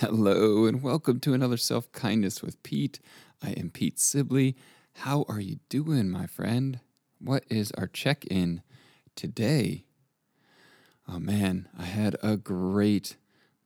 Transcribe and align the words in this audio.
Hello, 0.00 0.64
and 0.64 0.80
welcome 0.80 1.18
to 1.18 1.34
another 1.34 1.56
Self 1.56 1.90
Kindness 1.90 2.40
with 2.40 2.62
Pete. 2.62 3.00
I 3.42 3.50
am 3.50 3.70
Pete 3.70 3.98
Sibley. 3.98 4.56
How 4.98 5.24
are 5.28 5.40
you 5.40 5.58
doing, 5.68 6.08
my 6.08 6.28
friend? 6.28 6.78
What 7.18 7.42
is 7.50 7.72
our 7.72 7.88
check 7.88 8.24
in 8.26 8.62
today? 9.16 9.86
Oh 11.08 11.18
man, 11.18 11.68
I 11.76 11.86
had 11.86 12.14
a 12.22 12.36
great 12.36 13.16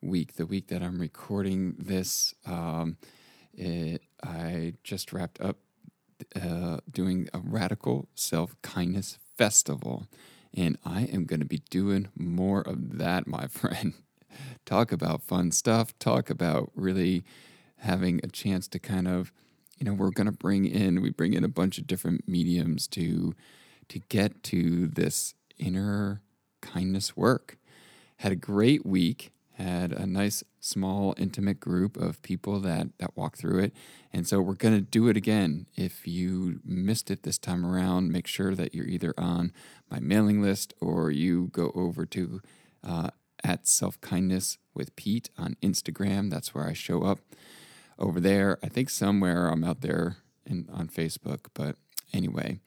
week. 0.01 0.37
The 0.37 0.47
week 0.47 0.69
that 0.69 0.83
I'm 0.83 0.99
recording 0.99 1.75
this, 1.79 2.35
um, 2.47 2.97
it, 3.53 4.01
I 4.23 4.73
just 4.83 5.13
wrapped 5.13 5.39
up 5.39 5.59
uh, 6.35 6.79
doing 6.91 7.29
a 7.35 7.41
radical 7.41 8.09
self 8.15 8.57
kindness 8.63 9.19
festival, 9.37 10.07
and 10.57 10.79
I 10.83 11.03
am 11.03 11.27
going 11.27 11.41
to 11.41 11.47
be 11.47 11.61
doing 11.69 12.09
more 12.17 12.63
of 12.63 12.97
that, 12.97 13.27
my 13.27 13.47
friend 13.49 13.93
talk 14.65 14.93
about 14.93 15.23
fun 15.23 15.51
stuff, 15.51 15.99
talk 15.99 16.31
about 16.31 16.71
really 16.75 17.25
having 17.79 18.21
a 18.23 18.29
chance 18.29 18.69
to 18.69 18.79
kind 18.79 19.09
of, 19.09 19.33
you 19.79 19.85
know, 19.85 19.93
we're 19.93 20.11
going 20.11 20.27
to 20.27 20.33
bring 20.33 20.65
in, 20.65 21.03
we 21.03 21.11
bring 21.11 21.35
in 21.35 21.45
a 21.45 21.49
bunch 21.49 21.79
of 21.79 21.87
different 21.87 22.29
mediums 22.29 22.87
to 22.89 23.35
to 23.89 23.99
get 24.09 24.43
to 24.45 24.87
this 24.87 25.35
inner 25.59 26.23
kindness 26.61 27.17
work. 27.17 27.59
Had 28.19 28.33
a 28.33 28.37
great 28.37 28.87
week, 28.87 29.33
had 29.55 29.93
a 29.93 30.07
nice 30.07 30.43
small 30.61 31.15
intimate 31.19 31.59
group 31.59 31.97
of 31.97 32.23
people 32.23 32.61
that 32.61 32.89
that 32.99 33.17
walk 33.17 33.37
through 33.37 33.59
it. 33.59 33.73
And 34.13 34.27
so 34.27 34.41
we're 34.41 34.55
going 34.55 34.75
to 34.75 34.81
do 34.81 35.09
it 35.09 35.17
again. 35.17 35.67
If 35.77 36.07
you 36.07 36.61
missed 36.65 37.11
it 37.11 37.25
this 37.25 37.39
time 37.39 37.67
around, 37.67 38.13
make 38.13 38.27
sure 38.27 38.55
that 38.55 38.75
you're 38.75 38.87
either 38.87 39.13
on 39.19 39.53
my 39.91 39.99
mailing 39.99 40.41
list 40.41 40.73
or 40.81 41.11
you 41.11 41.49
go 41.53 41.73
over 41.75 42.07
to 42.07 42.41
uh, 42.85 43.11
at 43.45 43.67
Self 43.67 44.01
Kindness 44.01 44.59
with 44.75 44.95
Pete 44.97 45.31
on 45.37 45.57
Instagram. 45.63 46.31
That's 46.31 46.55
where 46.55 46.67
I 46.67 46.73
show 46.73 47.03
up 47.03 47.21
over 47.99 48.21
there. 48.21 48.59
I 48.63 48.69
think 48.69 48.91
somewhere 48.91 49.49
I'm 49.49 49.65
out 49.65 49.81
there 49.81 50.17
in, 50.47 50.69
on 50.73 50.89
Facebook. 50.89 51.47
But 51.55 51.77
anyway, 52.13 52.61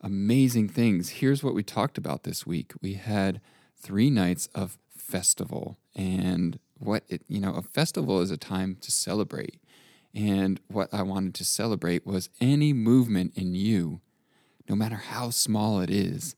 amazing 0.00 0.68
things. 0.68 1.10
Here's 1.10 1.42
what 1.42 1.54
we 1.54 1.62
talked 1.62 1.98
about 1.98 2.24
this 2.24 2.46
week. 2.46 2.72
We 2.80 2.94
had 2.94 3.40
three 3.76 4.10
nights 4.10 4.48
of 4.54 4.78
festival. 4.88 5.78
And 5.94 6.58
what 6.78 7.04
it, 7.08 7.22
you 7.28 7.40
know, 7.40 7.54
a 7.54 7.62
festival 7.62 8.20
is 8.20 8.30
a 8.30 8.36
time 8.36 8.76
to 8.80 8.90
celebrate. 8.90 9.60
And 10.14 10.60
what 10.68 10.92
I 10.92 11.02
wanted 11.02 11.34
to 11.34 11.44
celebrate 11.44 12.06
was 12.06 12.30
any 12.40 12.72
movement 12.72 13.32
in 13.36 13.54
you, 13.54 14.00
no 14.68 14.74
matter 14.74 14.96
how 14.96 15.30
small 15.30 15.80
it 15.80 15.90
is, 15.90 16.36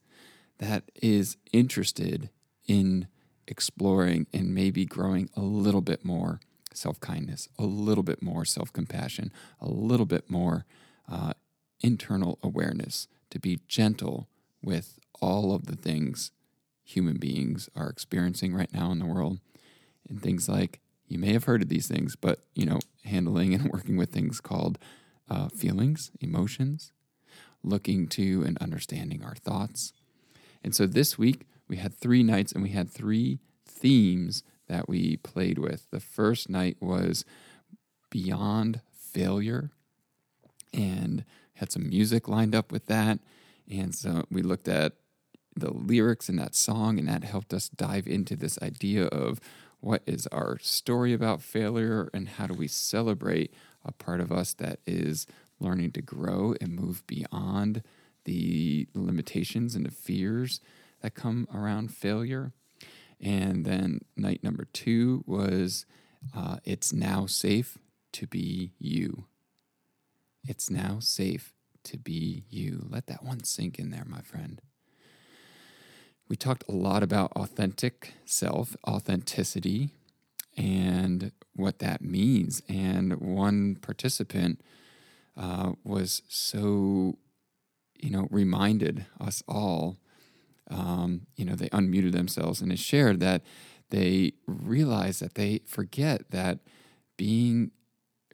that 0.57 0.83
is 1.01 1.37
interested 1.53 2.29
in 2.67 3.07
exploring 3.49 4.27
and 4.31 4.53
maybe 4.53 4.85
growing 4.85 5.29
a 5.35 5.41
little 5.41 5.81
bit 5.81 6.05
more 6.05 6.39
self 6.73 6.99
kindness, 6.99 7.49
a 7.57 7.65
little 7.65 8.03
bit 8.03 8.21
more 8.21 8.45
self 8.45 8.71
compassion, 8.71 9.33
a 9.59 9.67
little 9.67 10.05
bit 10.05 10.29
more 10.29 10.65
uh, 11.11 11.33
internal 11.81 12.39
awareness, 12.41 13.07
to 13.31 13.39
be 13.39 13.59
gentle 13.67 14.27
with 14.61 14.99
all 15.21 15.53
of 15.53 15.65
the 15.65 15.75
things 15.75 16.31
human 16.83 17.17
beings 17.17 17.69
are 17.75 17.89
experiencing 17.89 18.53
right 18.53 18.73
now 18.73 18.91
in 18.91 18.99
the 18.99 19.05
world. 19.05 19.39
And 20.07 20.21
things 20.21 20.49
like, 20.49 20.79
you 21.07 21.19
may 21.19 21.33
have 21.33 21.43
heard 21.43 21.61
of 21.61 21.69
these 21.69 21.87
things, 21.87 22.15
but, 22.15 22.39
you 22.55 22.65
know, 22.65 22.79
handling 23.05 23.53
and 23.53 23.69
working 23.71 23.97
with 23.97 24.11
things 24.11 24.39
called 24.39 24.77
uh, 25.29 25.49
feelings, 25.49 26.11
emotions, 26.19 26.91
looking 27.63 28.07
to 28.07 28.43
and 28.43 28.57
understanding 28.59 29.23
our 29.23 29.35
thoughts. 29.35 29.93
And 30.63 30.75
so 30.75 30.87
this 30.87 31.17
week, 31.17 31.45
we 31.69 31.77
had 31.77 31.93
three 31.93 32.23
nights 32.23 32.51
and 32.51 32.63
we 32.63 32.69
had 32.69 32.89
three 32.89 33.39
themes 33.65 34.43
that 34.67 34.89
we 34.89 35.17
played 35.17 35.59
with. 35.59 35.89
The 35.91 35.99
first 35.99 36.49
night 36.49 36.77
was 36.81 37.23
Beyond 38.09 38.81
Failure 38.91 39.71
and 40.73 41.23
had 41.53 41.71
some 41.71 41.87
music 41.87 42.27
lined 42.27 42.55
up 42.55 42.71
with 42.71 42.87
that. 42.87 43.19
And 43.69 43.93
so 43.93 44.25
we 44.31 44.41
looked 44.41 44.67
at 44.67 44.93
the 45.55 45.71
lyrics 45.71 46.29
in 46.29 46.37
that 46.37 46.55
song, 46.55 46.97
and 46.97 47.07
that 47.07 47.23
helped 47.23 47.53
us 47.53 47.69
dive 47.69 48.07
into 48.07 48.35
this 48.35 48.57
idea 48.61 49.05
of 49.07 49.39
what 49.81 50.01
is 50.05 50.27
our 50.27 50.57
story 50.59 51.13
about 51.13 51.41
failure 51.41 52.09
and 52.13 52.29
how 52.29 52.47
do 52.47 52.53
we 52.53 52.67
celebrate 52.67 53.53
a 53.85 53.91
part 53.91 54.19
of 54.19 54.31
us 54.31 54.53
that 54.53 54.79
is 54.85 55.25
learning 55.59 55.91
to 55.91 56.01
grow 56.01 56.53
and 56.59 56.75
move 56.75 57.05
beyond 57.07 57.83
the 58.25 58.87
limitations 58.93 59.75
and 59.75 59.85
the 59.85 59.91
fears 59.91 60.59
that 61.01 61.15
come 61.15 61.47
around 61.53 61.93
failure. 61.93 62.53
And 63.21 63.65
then 63.65 64.01
night 64.15 64.43
number 64.43 64.65
two 64.65 65.23
was 65.27 65.85
uh, 66.35 66.57
It's 66.63 66.93
Now 66.93 67.25
Safe 67.25 67.77
to 68.13 68.27
Be 68.27 68.71
You. 68.79 69.25
It's 70.47 70.69
now 70.69 70.99
safe 70.99 71.53
to 71.83 71.97
be 71.97 72.43
you. 72.49 72.85
Let 72.89 73.07
that 73.07 73.23
one 73.23 73.43
sink 73.43 73.77
in 73.77 73.91
there, 73.91 74.05
my 74.05 74.21
friend. 74.21 74.61
We 76.27 76.35
talked 76.35 76.63
a 76.69 76.73
lot 76.73 77.03
about 77.03 77.31
authentic 77.33 78.13
self, 78.25 78.75
authenticity, 78.87 79.89
and 80.55 81.31
what 81.55 81.79
that 81.79 82.01
means. 82.01 82.61
And 82.69 83.19
one 83.19 83.75
participant 83.75 84.61
uh, 85.35 85.73
was 85.83 86.21
so, 86.27 87.17
you 87.95 88.11
know, 88.11 88.27
reminded 88.29 89.05
us 89.19 89.41
all 89.47 89.97
um, 90.69 91.27
you 91.35 91.45
know, 91.45 91.55
they 91.55 91.69
unmuted 91.69 92.11
themselves 92.11 92.61
and 92.61 92.71
they 92.71 92.75
shared 92.75 93.19
that 93.19 93.43
they 93.89 94.33
realize 94.45 95.19
that 95.19 95.35
they 95.35 95.61
forget 95.65 96.29
that 96.31 96.59
being 97.17 97.71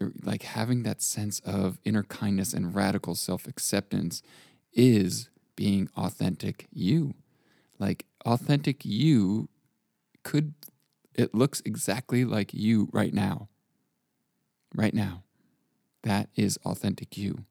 er, 0.02 0.12
like 0.24 0.44
having 0.44 0.84
that 0.84 1.02
sense 1.02 1.40
of 1.42 1.80
inner 1.86 2.04
kindness 2.04 2.54
and 2.54 2.76
radical 2.76 3.16
self 3.16 3.48
acceptance 3.48 4.22
is 4.74 5.30
being 5.56 5.90
authentic 5.96 6.68
you. 6.72 7.14
Like 7.80 8.06
authentic 8.26 8.84
you 8.84 9.50
could, 10.24 10.54
it 11.14 11.34
looks 11.34 11.62
exactly 11.66 12.26
like 12.26 12.54
you 12.54 12.90
right 12.92 13.14
now. 13.14 13.48
Right 14.74 14.94
now. 14.94 15.24
That 16.04 16.30
is 16.36 16.60
authentic 16.66 17.18
you. 17.18 17.46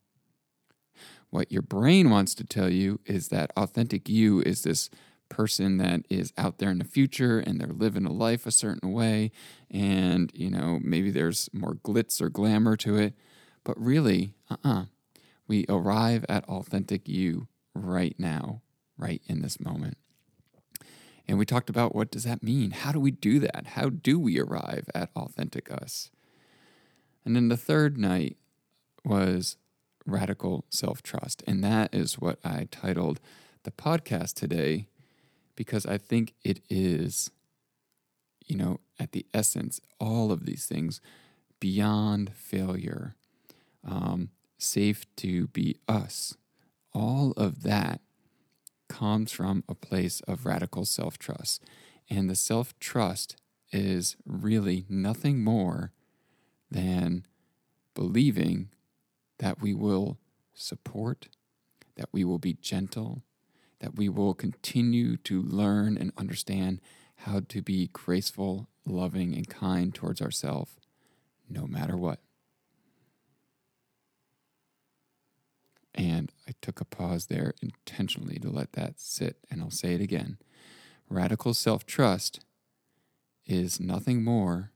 What 1.34 1.50
your 1.50 1.62
brain 1.62 2.10
wants 2.10 2.32
to 2.36 2.44
tell 2.44 2.70
you 2.70 3.00
is 3.06 3.26
that 3.30 3.50
authentic 3.56 4.08
you 4.08 4.40
is 4.42 4.62
this 4.62 4.88
person 5.28 5.78
that 5.78 6.02
is 6.08 6.32
out 6.38 6.58
there 6.58 6.70
in 6.70 6.78
the 6.78 6.84
future 6.84 7.40
and 7.40 7.60
they're 7.60 7.72
living 7.72 8.06
a 8.06 8.12
life 8.12 8.46
a 8.46 8.52
certain 8.52 8.92
way. 8.92 9.32
And 9.68 10.30
you 10.32 10.48
know 10.48 10.78
maybe 10.80 11.10
there's 11.10 11.50
more 11.52 11.74
glitz 11.74 12.22
or 12.22 12.30
glamour 12.30 12.76
to 12.76 12.98
it. 12.98 13.14
But 13.64 13.76
really 13.80 14.36
uh-uh. 14.48 14.84
We 15.48 15.66
arrive 15.68 16.24
at 16.28 16.48
authentic 16.48 17.08
you 17.08 17.48
right 17.74 18.14
now 18.16 18.62
right 18.96 19.20
in 19.26 19.42
this 19.42 19.58
moment. 19.58 19.96
And 21.26 21.36
we 21.36 21.44
talked 21.44 21.68
about 21.68 21.96
what 21.96 22.12
does 22.12 22.22
that 22.22 22.44
mean? 22.44 22.70
How 22.70 22.92
do 22.92 23.00
we 23.00 23.10
do 23.10 23.40
that? 23.40 23.66
How 23.70 23.88
do 23.88 24.20
we 24.20 24.38
arrive 24.38 24.88
at 24.94 25.10
authentic 25.16 25.68
us? 25.68 26.12
And 27.24 27.34
then 27.34 27.48
the 27.48 27.56
third 27.56 27.98
night 27.98 28.36
was 29.04 29.56
radical 30.06 30.64
self 30.70 31.02
trust. 31.02 31.42
And 31.46 31.62
that 31.64 31.94
is 31.94 32.18
what 32.18 32.38
I 32.44 32.68
titled 32.70 33.20
the 33.64 33.70
podcast 33.70 34.34
today 34.34 34.88
because 35.56 35.86
I 35.86 35.98
think 35.98 36.34
it 36.42 36.60
is, 36.68 37.30
you 38.46 38.56
know, 38.56 38.80
at 38.98 39.12
the 39.12 39.26
essence, 39.32 39.80
all 39.98 40.32
of 40.32 40.46
these 40.46 40.66
things 40.66 41.00
beyond 41.60 42.32
failure, 42.34 43.14
um, 43.86 44.30
safe 44.58 45.06
to 45.16 45.48
be 45.48 45.76
us, 45.88 46.36
all 46.92 47.32
of 47.36 47.62
that 47.62 48.00
comes 48.88 49.32
from 49.32 49.64
a 49.68 49.74
place 49.74 50.20
of 50.28 50.46
radical 50.46 50.84
self 50.84 51.18
trust. 51.18 51.62
And 52.10 52.28
the 52.28 52.36
self 52.36 52.78
trust 52.78 53.36
is 53.72 54.16
really 54.26 54.84
nothing 54.88 55.42
more 55.42 55.92
than 56.70 57.26
believing 57.94 58.68
that 59.38 59.60
we 59.60 59.74
will 59.74 60.18
support, 60.54 61.28
that 61.96 62.08
we 62.12 62.24
will 62.24 62.38
be 62.38 62.54
gentle, 62.54 63.22
that 63.80 63.96
we 63.96 64.08
will 64.08 64.34
continue 64.34 65.16
to 65.18 65.42
learn 65.42 65.96
and 65.96 66.12
understand 66.16 66.80
how 67.16 67.40
to 67.48 67.62
be 67.62 67.88
graceful, 67.92 68.68
loving, 68.86 69.34
and 69.34 69.48
kind 69.48 69.94
towards 69.94 70.20
ourselves 70.20 70.72
no 71.48 71.66
matter 71.66 71.96
what. 71.96 72.20
And 75.94 76.32
I 76.48 76.52
took 76.60 76.80
a 76.80 76.84
pause 76.84 77.26
there 77.26 77.54
intentionally 77.62 78.38
to 78.40 78.50
let 78.50 78.72
that 78.72 78.98
sit, 78.98 79.38
and 79.50 79.60
I'll 79.60 79.70
say 79.70 79.94
it 79.94 80.00
again. 80.00 80.38
Radical 81.08 81.54
self 81.54 81.86
trust 81.86 82.40
is 83.46 83.78
nothing 83.78 84.24
more 84.24 84.72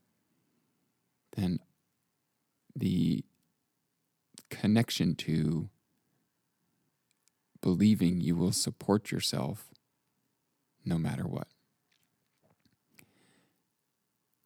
than 1.37 1.59
the 2.77 3.25
connection 4.50 5.15
to 5.17 5.69
believing 7.61 8.21
you 8.21 8.37
will 8.37 8.53
support 8.53 9.11
yourself 9.11 9.69
no 10.85 10.99
matter 10.99 11.25
what. 11.25 11.49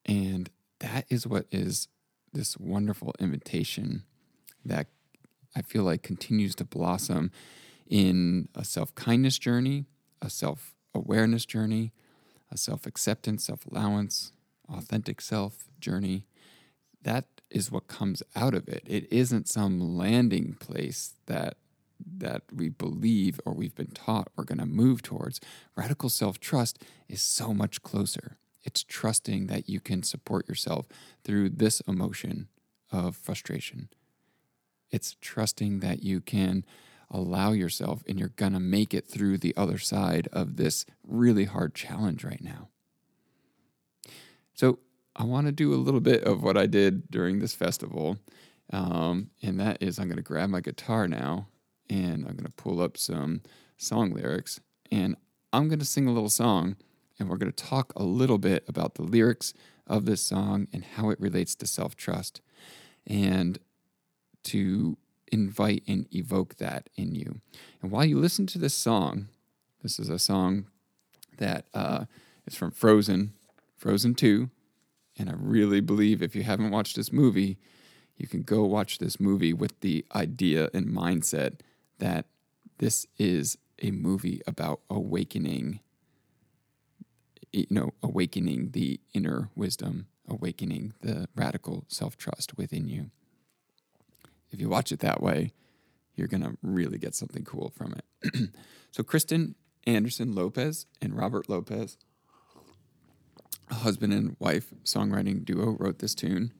And 0.04 0.50
that 0.80 1.06
is 1.08 1.26
what 1.26 1.46
is 1.50 1.88
this 2.32 2.56
wonderful 2.58 3.14
invitation 3.20 4.04
that 4.64 4.88
I 5.54 5.62
feel 5.62 5.84
like 5.84 6.02
continues 6.02 6.54
to 6.56 6.64
blossom 6.64 7.30
in 7.88 8.48
a 8.54 8.64
self 8.64 8.94
kindness 8.94 9.38
journey, 9.38 9.84
a 10.20 10.30
self 10.30 10.74
awareness 10.94 11.44
journey, 11.44 11.92
a 12.50 12.56
self 12.56 12.86
acceptance, 12.86 13.44
self 13.44 13.66
allowance, 13.66 14.32
authentic 14.68 15.20
self 15.20 15.68
journey. 15.78 16.26
That 17.02 17.26
is 17.52 17.70
what 17.70 17.86
comes 17.86 18.22
out 18.34 18.54
of 18.54 18.68
it. 18.68 18.82
It 18.86 19.12
isn't 19.12 19.48
some 19.48 19.96
landing 19.96 20.56
place 20.58 21.14
that 21.26 21.56
that 22.04 22.42
we 22.52 22.68
believe 22.68 23.38
or 23.44 23.52
we've 23.52 23.76
been 23.76 23.92
taught 23.92 24.28
we're 24.34 24.44
going 24.44 24.58
to 24.58 24.66
move 24.66 25.02
towards. 25.02 25.40
Radical 25.76 26.08
self 26.08 26.40
trust 26.40 26.82
is 27.08 27.22
so 27.22 27.54
much 27.54 27.82
closer. 27.82 28.38
It's 28.64 28.84
trusting 28.84 29.46
that 29.46 29.68
you 29.68 29.80
can 29.80 30.02
support 30.02 30.48
yourself 30.48 30.86
through 31.24 31.50
this 31.50 31.80
emotion 31.80 32.48
of 32.90 33.16
frustration. 33.16 33.88
It's 34.90 35.16
trusting 35.20 35.80
that 35.80 36.02
you 36.02 36.20
can 36.20 36.64
allow 37.10 37.52
yourself 37.52 38.02
and 38.06 38.18
you're 38.18 38.28
going 38.28 38.52
to 38.52 38.60
make 38.60 38.94
it 38.94 39.06
through 39.06 39.38
the 39.38 39.54
other 39.56 39.78
side 39.78 40.28
of 40.32 40.56
this 40.56 40.86
really 41.06 41.44
hard 41.44 41.74
challenge 41.74 42.24
right 42.24 42.42
now. 42.42 42.68
So, 44.54 44.78
I 45.14 45.24
want 45.24 45.46
to 45.46 45.52
do 45.52 45.74
a 45.74 45.76
little 45.76 46.00
bit 46.00 46.24
of 46.24 46.42
what 46.42 46.56
I 46.56 46.66
did 46.66 47.10
during 47.10 47.38
this 47.38 47.54
festival. 47.54 48.18
Um, 48.72 49.30
and 49.42 49.60
that 49.60 49.82
is, 49.82 49.98
I'm 49.98 50.06
going 50.06 50.16
to 50.16 50.22
grab 50.22 50.48
my 50.48 50.60
guitar 50.60 51.06
now 51.06 51.48
and 51.90 52.26
I'm 52.26 52.34
going 52.36 52.44
to 52.44 52.56
pull 52.56 52.80
up 52.80 52.96
some 52.96 53.42
song 53.76 54.12
lyrics 54.12 54.60
and 54.90 55.16
I'm 55.52 55.68
going 55.68 55.80
to 55.80 55.84
sing 55.84 56.06
a 56.06 56.12
little 56.12 56.30
song 56.30 56.76
and 57.18 57.28
we're 57.28 57.36
going 57.36 57.52
to 57.52 57.64
talk 57.64 57.92
a 57.94 58.02
little 58.02 58.38
bit 58.38 58.64
about 58.66 58.94
the 58.94 59.02
lyrics 59.02 59.52
of 59.86 60.06
this 60.06 60.22
song 60.22 60.68
and 60.72 60.84
how 60.84 61.10
it 61.10 61.20
relates 61.20 61.54
to 61.56 61.66
self 61.66 61.94
trust 61.96 62.40
and 63.06 63.58
to 64.44 64.96
invite 65.30 65.82
and 65.86 66.06
evoke 66.14 66.56
that 66.56 66.88
in 66.96 67.14
you. 67.14 67.40
And 67.80 67.90
while 67.90 68.04
you 68.04 68.18
listen 68.18 68.46
to 68.48 68.58
this 68.58 68.74
song, 68.74 69.28
this 69.82 69.98
is 69.98 70.08
a 70.08 70.18
song 70.18 70.66
that 71.38 71.66
uh, 71.74 72.04
is 72.46 72.54
from 72.54 72.70
Frozen, 72.70 73.32
Frozen 73.76 74.14
2. 74.14 74.50
And 75.18 75.28
I 75.28 75.34
really 75.36 75.80
believe 75.80 76.22
if 76.22 76.34
you 76.34 76.42
haven't 76.42 76.70
watched 76.70 76.96
this 76.96 77.12
movie, 77.12 77.58
you 78.16 78.26
can 78.26 78.42
go 78.42 78.64
watch 78.64 78.98
this 78.98 79.20
movie 79.20 79.52
with 79.52 79.80
the 79.80 80.04
idea 80.14 80.70
and 80.72 80.86
mindset 80.86 81.60
that 81.98 82.26
this 82.78 83.06
is 83.18 83.58
a 83.82 83.90
movie 83.90 84.40
about 84.46 84.80
awakening 84.88 85.80
you 87.52 87.66
know, 87.70 87.92
awakening 88.02 88.70
the 88.70 89.00
inner 89.12 89.50
wisdom, 89.54 90.06
awakening 90.26 90.94
the 91.02 91.28
radical 91.34 91.84
self 91.88 92.16
trust 92.16 92.56
within 92.56 92.88
you. 92.88 93.10
If 94.50 94.60
you 94.60 94.68
watch 94.68 94.90
it 94.90 95.00
that 95.00 95.22
way, 95.22 95.52
you're 96.14 96.28
going 96.28 96.42
to 96.42 96.56
really 96.62 96.98
get 96.98 97.14
something 97.14 97.44
cool 97.44 97.70
from 97.70 97.94
it. 97.94 98.50
so, 98.90 99.02
Kristen 99.02 99.54
Anderson 99.86 100.34
Lopez 100.34 100.86
and 101.00 101.16
Robert 101.16 101.48
Lopez, 101.48 101.98
husband 103.70 104.12
and 104.12 104.36
wife 104.38 104.72
songwriting 104.84 105.44
duo, 105.44 105.76
wrote 105.78 105.98
this 105.98 106.14
tune. 106.14 106.52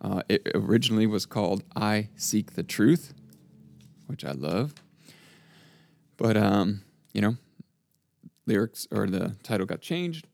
Uh, 0.00 0.22
it 0.28 0.48
originally 0.54 1.06
was 1.06 1.26
called 1.26 1.64
I 1.74 2.08
Seek 2.16 2.52
the 2.54 2.62
Truth, 2.62 3.14
which 4.06 4.24
I 4.24 4.32
love. 4.32 4.74
But, 6.16 6.36
um, 6.36 6.82
you 7.12 7.20
know, 7.20 7.36
lyrics 8.46 8.86
or 8.90 9.06
the 9.06 9.36
title 9.42 9.66
got 9.66 9.80
changed, 9.80 10.26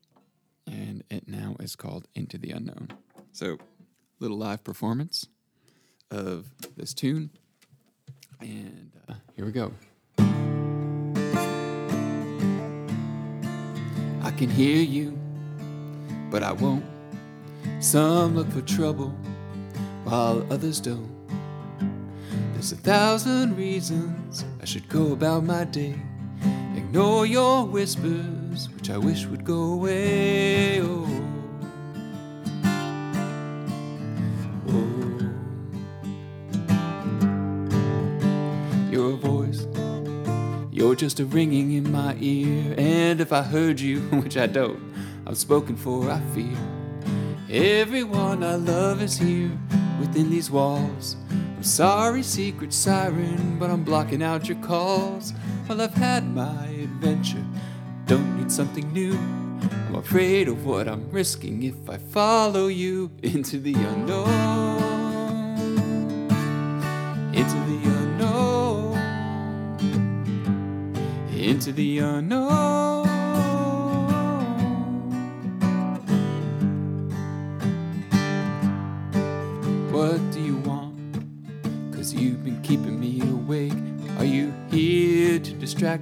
and 0.67 1.03
it 1.11 1.29
now 1.29 1.57
is 1.61 1.77
called 1.77 2.07
Into 2.15 2.39
the 2.39 2.51
Unknown. 2.51 2.89
So, 3.33 3.59
little 4.21 4.39
live 4.39 4.65
performance 4.65 5.27
of 6.11 6.51
this 6.77 6.95
tune, 6.95 7.31
and 8.41 8.93
uh, 9.09 9.15
here 9.35 9.45
we 9.45 9.53
go. 9.53 9.73
I 14.23 14.31
can 14.31 14.49
hear 14.49 14.83
you, 14.83 15.19
but 16.35 16.43
I 16.43 16.51
won't. 16.51 16.85
Some 17.79 18.35
look 18.35 18.51
for 18.51 18.63
trouble 18.63 19.11
while 20.03 20.45
others 20.51 20.81
don't. 20.81 21.09
There's 22.55 22.73
a 22.73 22.77
thousand 22.77 23.57
reasons 23.57 24.45
I 24.61 24.65
should 24.65 24.89
go 24.89 25.13
about 25.13 25.45
my 25.45 25.63
day 25.63 25.95
Ignore 26.77 27.27
your 27.27 27.65
whispers, 27.65 28.69
which 28.75 28.91
I 28.91 28.99
wish 28.99 29.27
would 29.27 29.45
go 29.45 29.75
away. 29.75 30.81
Oh. 30.81 31.07
oh. 34.67 35.31
You're 38.91 39.13
a 39.13 39.17
voice, 39.17 39.69
you're 40.73 40.97
just 40.97 41.21
a 41.21 41.27
ringing 41.27 41.71
in 41.73 41.93
my 41.93 42.17
ear. 42.19 42.75
And 42.77 43.21
if 43.21 43.33
I 43.33 43.43
heard 43.43 43.79
you, 43.79 44.01
which 44.23 44.37
I 44.37 44.49
don't, 44.49 44.83
I'm 45.27 45.35
spoken 45.35 45.77
for, 45.77 46.11
I 46.11 46.21
fear. 46.35 46.57
Everyone 47.51 48.43
I 48.45 48.57
love 48.57 49.01
is 49.01 49.17
here 49.17 49.51
within 49.99 50.29
these 50.31 50.51
walls. 50.51 51.17
I'm 51.31 51.63
sorry, 51.63 52.23
secret 52.23 52.75
siren, 52.75 53.59
but 53.59 53.71
I'm 53.71 53.85
blocking 53.85 54.23
out 54.23 54.49
your 54.49 54.59
calls. 54.59 55.33
Well, 55.69 55.81
I've 55.81 55.95
had 55.95 56.27
my 56.35 56.67
adventure, 56.67 57.45
don't 58.07 58.39
need 58.39 58.53
something 58.53 58.93
new. 58.93 59.15
I'm 59.15 59.95
afraid 59.95 60.49
of 60.49 60.67
what 60.67 60.89
I'm 60.89 61.11
risking 61.11 61.63
if 61.63 61.89
I 61.89 61.97
follow 61.97 62.67
you 62.67 63.11
into 63.23 63.59
the 63.59 63.73
unknown. 63.73 64.75
Into 67.33 67.57
the 67.71 67.81
unknown. 67.99 68.99
Into 71.33 71.73
the 71.73 71.99
unknown. 71.99 72.84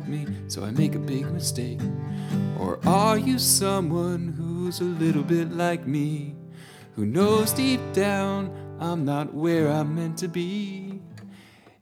Me 0.01 0.27
so 0.49 0.65
I 0.65 0.71
make 0.71 0.95
a 0.95 0.99
big 0.99 1.31
mistake? 1.31 1.81
Or 2.59 2.79
are 2.87 3.19
you 3.19 3.39
someone 3.39 4.35
who's 4.37 4.81
a 4.81 4.85
little 4.85 5.23
bit 5.23 5.53
like 5.53 5.87
me, 5.87 6.35
who 6.97 7.05
knows 7.07 7.53
deep 7.53 7.81
down 7.93 8.51
I'm 8.81 9.05
not 9.05 9.35
where 9.35 9.69
I'm 9.69 9.95
meant 9.95 10.19
to 10.19 10.29
be? 10.29 11.01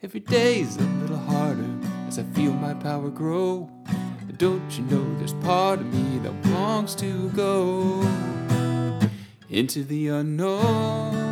Every 0.02 0.20
day's 0.20 0.76
a 0.76 0.80
little 0.80 1.16
harder 1.16 1.70
as 2.08 2.18
I 2.18 2.24
feel 2.34 2.52
my 2.52 2.74
power 2.74 3.10
grow. 3.10 3.70
But 4.26 4.38
don't 4.38 4.70
you 4.76 4.84
know 4.84 5.18
there's 5.18 5.34
part 5.34 5.80
of 5.80 5.86
me 5.94 6.18
that 6.18 6.50
longs 6.50 6.94
to 6.96 7.28
go 7.30 8.02
into 9.48 9.84
the 9.84 10.08
unknown, 10.08 11.30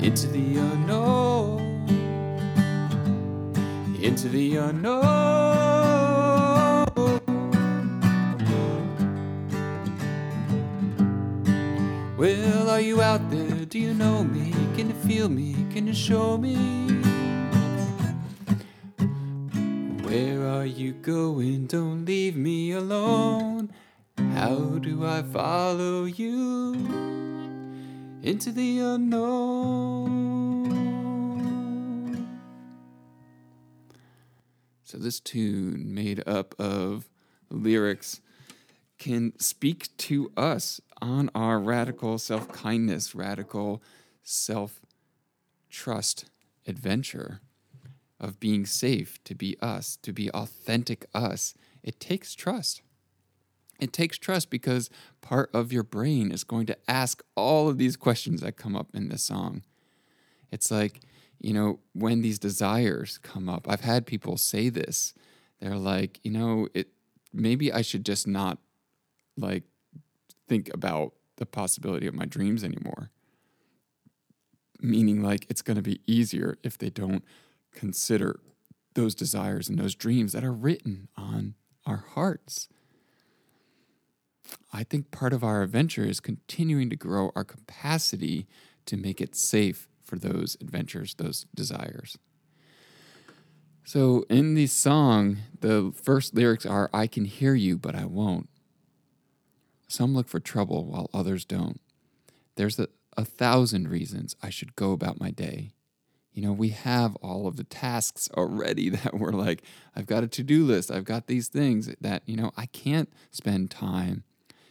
into 0.00 0.26
the 0.28 0.56
unknown 0.58 1.33
into 4.04 4.28
the 4.28 4.56
unknown. 4.56 5.02
Well, 12.18 12.68
are 12.68 12.80
you 12.80 13.00
out 13.00 13.30
there? 13.30 13.64
Do 13.64 13.78
you 13.78 13.94
know 13.94 14.22
me? 14.22 14.52
Can 14.76 14.88
you 14.88 14.94
feel 15.08 15.30
me? 15.30 15.54
Can 15.72 15.86
you 15.86 15.94
show 15.94 16.36
me? 16.36 16.54
Where 20.02 20.48
are 20.48 20.66
you 20.66 20.92
going? 20.92 21.66
Don't 21.66 22.04
leave 22.04 22.36
me 22.36 22.72
alone. 22.72 23.72
How 24.34 24.54
do 24.82 25.06
I 25.06 25.22
follow 25.22 26.04
you 26.04 26.74
into 28.22 28.52
the 28.52 28.80
unknown? 28.80 30.33
So, 34.94 35.00
this 35.00 35.18
tune 35.18 35.92
made 35.92 36.22
up 36.24 36.54
of 36.56 37.10
lyrics 37.50 38.20
can 38.96 39.36
speak 39.40 39.88
to 39.96 40.30
us 40.36 40.80
on 41.02 41.30
our 41.34 41.58
radical 41.58 42.16
self 42.16 42.46
kindness, 42.52 43.12
radical 43.12 43.82
self 44.22 44.78
trust 45.68 46.26
adventure 46.64 47.40
of 48.20 48.38
being 48.38 48.66
safe 48.66 49.18
to 49.24 49.34
be 49.34 49.56
us, 49.60 49.96
to 50.02 50.12
be 50.12 50.30
authentic 50.30 51.06
us. 51.12 51.54
It 51.82 51.98
takes 51.98 52.32
trust. 52.36 52.80
It 53.80 53.92
takes 53.92 54.16
trust 54.16 54.48
because 54.48 54.90
part 55.20 55.50
of 55.52 55.72
your 55.72 55.82
brain 55.82 56.30
is 56.30 56.44
going 56.44 56.66
to 56.66 56.78
ask 56.86 57.20
all 57.34 57.68
of 57.68 57.78
these 57.78 57.96
questions 57.96 58.42
that 58.42 58.56
come 58.56 58.76
up 58.76 58.90
in 58.94 59.08
this 59.08 59.24
song. 59.24 59.64
It's 60.52 60.70
like, 60.70 61.00
you 61.40 61.52
know, 61.52 61.80
when 61.92 62.22
these 62.22 62.38
desires 62.38 63.18
come 63.18 63.48
up, 63.48 63.66
I've 63.68 63.82
had 63.82 64.06
people 64.06 64.36
say 64.36 64.68
this. 64.68 65.14
They're 65.60 65.76
like, 65.76 66.20
you 66.22 66.30
know, 66.30 66.68
it 66.74 66.88
maybe 67.32 67.72
I 67.72 67.82
should 67.82 68.04
just 68.04 68.26
not 68.26 68.58
like 69.36 69.64
think 70.48 70.72
about 70.72 71.12
the 71.36 71.46
possibility 71.46 72.06
of 72.06 72.14
my 72.14 72.24
dreams 72.24 72.62
anymore. 72.62 73.10
Meaning, 74.80 75.22
like, 75.22 75.46
it's 75.48 75.62
going 75.62 75.76
to 75.76 75.82
be 75.82 76.00
easier 76.06 76.58
if 76.62 76.76
they 76.76 76.90
don't 76.90 77.24
consider 77.72 78.40
those 78.94 79.14
desires 79.14 79.68
and 79.68 79.78
those 79.78 79.94
dreams 79.94 80.32
that 80.32 80.44
are 80.44 80.52
written 80.52 81.08
on 81.16 81.54
our 81.86 82.04
hearts. 82.14 82.68
I 84.72 84.84
think 84.84 85.10
part 85.10 85.32
of 85.32 85.42
our 85.42 85.62
adventure 85.62 86.04
is 86.04 86.20
continuing 86.20 86.90
to 86.90 86.96
grow 86.96 87.32
our 87.34 87.44
capacity 87.44 88.46
to 88.86 88.96
make 88.96 89.20
it 89.20 89.34
safe 89.34 89.88
for 90.04 90.16
those 90.16 90.56
adventures, 90.60 91.14
those 91.14 91.46
desires. 91.54 92.18
So 93.84 94.24
in 94.30 94.54
the 94.54 94.66
song, 94.66 95.38
the 95.60 95.92
first 95.94 96.34
lyrics 96.34 96.64
are 96.64 96.88
I 96.92 97.06
can 97.06 97.26
hear 97.26 97.54
you, 97.54 97.76
but 97.76 97.94
I 97.94 98.06
won't. 98.06 98.48
Some 99.88 100.14
look 100.14 100.28
for 100.28 100.40
trouble 100.40 100.86
while 100.86 101.10
others 101.12 101.44
don't. 101.44 101.80
There's 102.56 102.78
a, 102.78 102.88
a 103.16 103.24
thousand 103.24 103.88
reasons 103.88 104.36
I 104.42 104.50
should 104.50 104.74
go 104.74 104.92
about 104.92 105.20
my 105.20 105.30
day. 105.30 105.72
You 106.32 106.42
know, 106.42 106.52
we 106.52 106.70
have 106.70 107.14
all 107.16 107.46
of 107.46 107.56
the 107.56 107.64
tasks 107.64 108.28
already 108.36 108.88
that 108.90 109.14
we're 109.14 109.32
like, 109.32 109.62
I've 109.94 110.06
got 110.06 110.24
a 110.24 110.28
to 110.28 110.42
do 110.42 110.64
list, 110.64 110.90
I've 110.90 111.04
got 111.04 111.26
these 111.26 111.48
things 111.48 111.94
that, 112.00 112.22
you 112.26 112.36
know, 112.36 112.52
I 112.56 112.66
can't 112.66 113.12
spend 113.30 113.70
time 113.70 114.24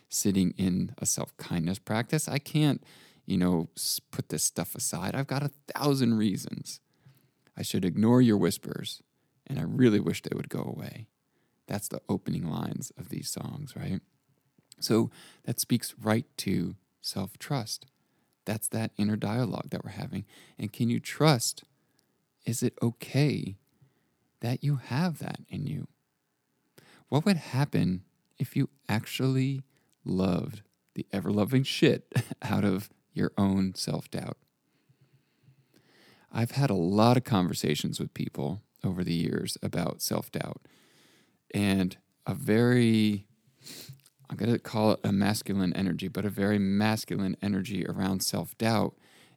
sitting 0.09 0.53
in 0.57 0.93
a 0.97 1.05
self 1.05 1.35
kindness 1.37 1.79
practice. 1.79 2.27
I 2.27 2.39
can't, 2.39 2.83
you 3.25 3.37
know, 3.37 3.69
put 4.11 4.29
this 4.29 4.43
stuff 4.43 4.75
aside. 4.75 5.15
I've 5.15 5.27
got 5.27 5.43
a 5.43 5.51
thousand 5.73 6.15
reasons. 6.17 6.79
I 7.57 7.61
should 7.61 7.85
ignore 7.85 8.21
your 8.21 8.37
whispers, 8.37 9.01
and 9.47 9.59
I 9.59 9.63
really 9.63 9.99
wish 9.99 10.21
they 10.21 10.35
would 10.35 10.49
go 10.49 10.63
away. 10.63 11.07
That's 11.67 11.87
the 11.87 12.01
opening 12.09 12.49
lines 12.49 12.91
of 12.97 13.09
these 13.09 13.29
songs, 13.29 13.75
right? 13.75 14.01
So 14.79 15.11
that 15.45 15.59
speaks 15.59 15.95
right 16.01 16.25
to 16.37 16.75
self 17.01 17.37
trust. 17.37 17.85
That's 18.45 18.67
that 18.69 18.91
inner 18.97 19.15
dialogue 19.15 19.69
that 19.69 19.85
we're 19.85 19.91
having. 19.91 20.25
And 20.59 20.73
can 20.73 20.89
you 20.89 20.99
trust? 20.99 21.63
Is 22.45 22.61
it 22.61 22.77
okay 22.81 23.55
that 24.41 24.63
you 24.63 24.75
have 24.75 25.19
that 25.19 25.39
in 25.47 25.65
you? 25.65 25.87
What 27.07 27.25
would 27.25 27.37
happen 27.37 28.03
if 28.37 28.57
you 28.57 28.69
actually 28.89 29.61
loved 30.03 30.61
the 30.95 31.05
ever 31.13 31.31
loving 31.31 31.63
shit 31.63 32.11
out 32.41 32.65
of 32.65 32.89
your 33.13 33.31
own 33.37 33.75
self 33.75 34.09
doubt? 34.09 34.37
I've 36.31 36.51
had 36.51 36.69
a 36.69 36.75
lot 36.75 37.17
of 37.17 37.23
conversations 37.23 37.99
with 37.99 38.13
people 38.13 38.61
over 38.83 39.03
the 39.03 39.13
years 39.13 39.57
about 39.61 40.01
self 40.01 40.31
doubt 40.31 40.61
and 41.53 41.97
a 42.25 42.33
very 42.33 43.25
I'm 44.29 44.37
going 44.37 44.51
to 44.51 44.57
call 44.57 44.93
it 44.93 44.99
a 45.03 45.11
masculine 45.11 45.73
energy, 45.75 46.07
but 46.07 46.25
a 46.25 46.29
very 46.29 46.57
masculine 46.57 47.37
energy 47.43 47.85
around 47.85 48.23
self 48.23 48.57
doubt 48.57 48.95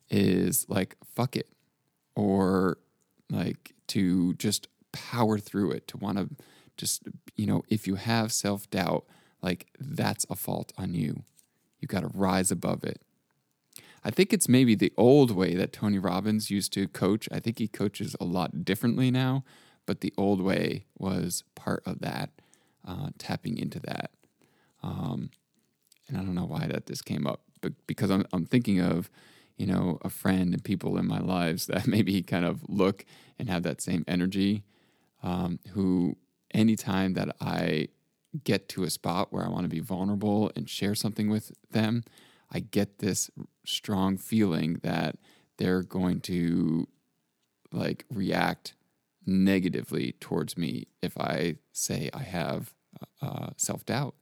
is 0.09 0.64
like, 0.71 0.97
fuck 1.04 1.37
it. 1.37 1.49
Or 2.14 2.78
like 3.30 3.75
to 3.88 4.33
just 4.35 4.68
power 4.92 5.38
through 5.38 5.73
it, 5.73 5.87
to 5.88 5.99
want 5.99 6.16
to 6.16 6.30
just, 6.78 7.02
you 7.35 7.47
know, 7.47 7.62
if 7.68 7.87
you 7.87 7.97
have 7.97 8.33
self 8.33 8.71
doubt, 8.71 9.04
like 9.42 9.66
that's 9.78 10.25
a 10.30 10.35
fault 10.35 10.73
on 10.78 10.95
you. 10.95 11.25
You 11.80 11.88
got 11.88 12.00
to 12.00 12.09
rise 12.09 12.50
above 12.50 12.83
it. 12.83 13.02
I 14.06 14.10
think 14.10 14.32
it's 14.32 14.48
maybe 14.48 14.76
the 14.76 14.92
old 14.96 15.32
way 15.32 15.56
that 15.56 15.72
Tony 15.72 15.98
Robbins 15.98 16.48
used 16.48 16.72
to 16.75 16.86
coach. 16.86 17.28
I 17.32 17.40
think 17.40 17.58
he 17.58 17.66
coaches 17.66 18.14
a 18.20 18.25
lot 18.25 18.64
differently 18.64 19.10
now, 19.10 19.42
but 19.84 20.00
the 20.00 20.14
old 20.16 20.40
way 20.40 20.84
was 20.96 21.42
part 21.56 21.82
of 21.84 21.98
that, 22.02 22.30
uh, 22.86 23.08
tapping 23.18 23.58
into 23.58 23.80
that. 23.80 24.12
Um, 24.80 25.30
and 26.06 26.16
I 26.16 26.20
don't 26.20 26.36
know 26.36 26.44
why 26.44 26.68
that 26.68 26.86
this 26.86 27.02
came 27.02 27.26
up, 27.26 27.40
but 27.60 27.72
because 27.88 28.12
I'm, 28.12 28.25
I'm 28.32 28.46
thinking 28.46 28.78
of, 28.78 29.10
you 29.56 29.66
know, 29.66 29.98
a 30.02 30.08
friend 30.08 30.54
and 30.54 30.62
people 30.62 30.96
in 30.98 31.08
my 31.08 31.18
lives 31.18 31.66
that 31.66 31.86
maybe 31.88 32.22
kind 32.22 32.44
of 32.44 32.60
look 32.68 33.04
and 33.40 33.50
have 33.50 33.64
that 33.64 33.80
same 33.80 34.04
energy. 34.06 34.62
Um, 35.25 35.58
who, 35.72 36.16
anytime 36.54 37.14
that 37.14 37.34
I 37.40 37.88
get 38.44 38.68
to 38.68 38.84
a 38.84 38.90
spot 38.90 39.32
where 39.32 39.44
I 39.44 39.48
want 39.48 39.64
to 39.64 39.68
be 39.68 39.80
vulnerable 39.80 40.52
and 40.54 40.70
share 40.70 40.94
something 40.94 41.28
with 41.28 41.50
them, 41.72 42.04
I 42.50 42.60
get 42.60 42.98
this 42.98 43.30
strong 43.64 44.16
feeling 44.16 44.80
that 44.82 45.16
they're 45.58 45.82
going 45.82 46.20
to 46.22 46.86
like 47.72 48.04
react 48.10 48.74
negatively 49.26 50.12
towards 50.20 50.56
me 50.56 50.86
if 51.02 51.18
I 51.18 51.56
say 51.72 52.10
I 52.14 52.22
have 52.22 52.74
uh, 53.20 53.48
self 53.56 53.84
doubt. 53.84 54.14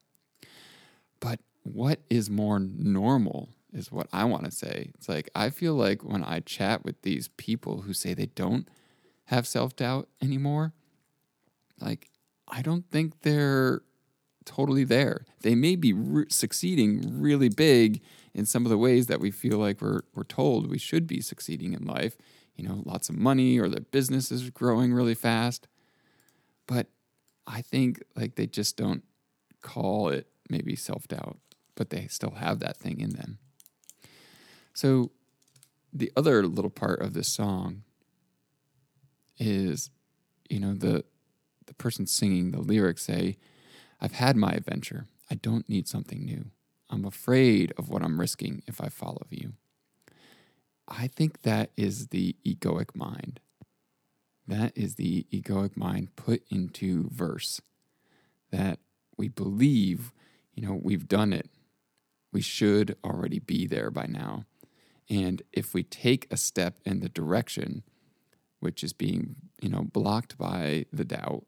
But 1.20 1.40
what 1.62 2.00
is 2.10 2.30
more 2.30 2.58
normal 2.58 3.50
is 3.72 3.90
what 3.90 4.08
I 4.12 4.24
want 4.24 4.44
to 4.44 4.50
say. 4.50 4.92
It's 4.94 5.08
like 5.08 5.30
I 5.34 5.50
feel 5.50 5.74
like 5.74 6.02
when 6.02 6.22
I 6.22 6.40
chat 6.40 6.84
with 6.84 7.02
these 7.02 7.28
people 7.36 7.82
who 7.82 7.92
say 7.92 8.14
they 8.14 8.26
don't 8.26 8.68
have 9.26 9.46
self 9.46 9.76
doubt 9.76 10.08
anymore, 10.22 10.72
like 11.80 12.08
I 12.48 12.62
don't 12.62 12.88
think 12.90 13.22
they're 13.22 13.82
totally 14.44 14.84
there. 14.84 15.24
They 15.42 15.54
may 15.54 15.76
be 15.76 15.92
re- 15.92 16.26
succeeding 16.28 17.20
really 17.20 17.48
big 17.48 18.02
in 18.34 18.46
some 18.46 18.66
of 18.66 18.70
the 18.70 18.78
ways 18.78 19.06
that 19.06 19.20
we 19.20 19.30
feel 19.30 19.58
like 19.58 19.80
we're, 19.80 20.02
we're 20.14 20.24
told 20.24 20.68
we 20.68 20.78
should 20.78 21.06
be 21.06 21.20
succeeding 21.20 21.72
in 21.72 21.86
life. 21.86 22.16
You 22.56 22.68
know, 22.68 22.82
lots 22.84 23.08
of 23.08 23.16
money 23.16 23.58
or 23.58 23.68
their 23.68 23.80
business 23.80 24.30
is 24.30 24.50
growing 24.50 24.92
really 24.92 25.14
fast. 25.14 25.66
But 26.66 26.88
I 27.46 27.62
think 27.62 28.02
like 28.16 28.36
they 28.36 28.46
just 28.46 28.76
don't 28.76 29.02
call 29.62 30.08
it 30.08 30.28
maybe 30.48 30.76
self 30.76 31.08
doubt, 31.08 31.38
but 31.74 31.90
they 31.90 32.06
still 32.08 32.32
have 32.32 32.60
that 32.60 32.76
thing 32.76 33.00
in 33.00 33.10
them. 33.10 33.38
So, 34.72 35.10
the 35.92 36.10
other 36.16 36.44
little 36.44 36.70
part 36.70 37.00
of 37.00 37.12
this 37.14 37.28
song 37.28 37.84
is, 39.38 39.90
you 40.48 40.58
know, 40.58 40.74
the 40.74 41.04
the 41.66 41.74
person 41.74 42.06
singing 42.06 42.50
the 42.50 42.60
lyrics 42.60 43.02
say, 43.02 43.36
"I've 44.04 44.12
had 44.12 44.36
my 44.36 44.52
adventure. 44.52 45.06
I 45.30 45.36
don't 45.36 45.68
need 45.68 45.88
something 45.88 46.24
new. 46.24 46.50
I'm 46.90 47.04
afraid 47.04 47.72
of 47.78 47.88
what 47.88 48.02
I'm 48.02 48.20
risking 48.20 48.62
if 48.66 48.80
I 48.80 48.88
follow 48.88 49.26
you." 49.30 49.54
I 50.86 51.06
think 51.06 51.42
that 51.42 51.70
is 51.76 52.08
the 52.08 52.36
egoic 52.44 52.94
mind. 52.94 53.40
That 54.46 54.76
is 54.76 54.96
the 54.96 55.26
egoic 55.32 55.76
mind 55.76 56.16
put 56.16 56.44
into 56.50 57.08
verse. 57.08 57.62
That 58.50 58.80
we 59.16 59.28
believe 59.28 60.12
you 60.54 60.66
know, 60.66 60.78
we've 60.80 61.08
done 61.08 61.32
it. 61.32 61.50
We 62.32 62.40
should 62.40 62.96
already 63.04 63.38
be 63.38 63.66
there 63.66 63.90
by 63.90 64.06
now. 64.06 64.44
And 65.10 65.42
if 65.52 65.74
we 65.74 65.82
take 65.82 66.26
a 66.30 66.36
step 66.36 66.78
in 66.84 67.00
the 67.00 67.08
direction, 67.08 67.82
which 68.60 68.82
is 68.82 68.92
being, 68.92 69.36
you 69.60 69.68
know, 69.68 69.82
blocked 69.82 70.38
by 70.38 70.86
the 70.92 71.04
doubt, 71.04 71.44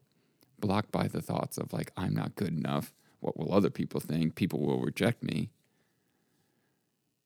blocked 0.59 0.91
by 0.91 1.07
the 1.07 1.21
thoughts 1.21 1.57
of 1.57 1.73
like, 1.73 1.91
I'm 1.95 2.13
not 2.13 2.35
good 2.35 2.49
enough. 2.49 2.93
What 3.19 3.37
will 3.37 3.53
other 3.53 3.69
people 3.69 3.99
think? 3.99 4.35
People 4.35 4.59
will 4.59 4.79
reject 4.79 5.23
me. 5.23 5.49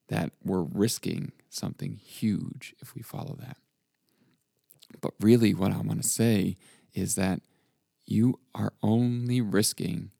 That 0.07 0.31
we're 0.43 0.63
risking 0.63 1.31
something 1.49 1.95
huge 1.95 2.75
if 2.81 2.95
we 2.95 3.01
follow 3.01 3.35
that. 3.39 3.57
But 4.99 5.13
really, 5.19 5.53
what 5.53 5.71
I 5.71 5.77
want 5.77 6.01
to 6.03 6.09
say 6.09 6.57
is 6.93 7.15
that 7.15 7.41
you 8.05 8.39
are 8.53 8.73
only 8.83 9.39
risking 9.39 10.11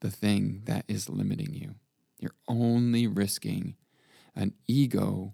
the 0.00 0.10
thing 0.10 0.62
that 0.64 0.84
is 0.88 1.10
limiting 1.10 1.52
you. 1.54 1.74
You're 2.18 2.34
only 2.48 3.06
risking 3.06 3.76
an 4.34 4.54
ego 4.66 5.32